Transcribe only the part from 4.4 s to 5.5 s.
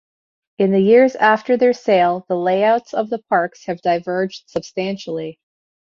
substantially.